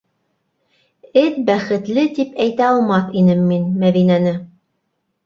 [1.23, 4.33] Эт бәхетле тип әйтә алмаҫ инем мин Мәҙинәне...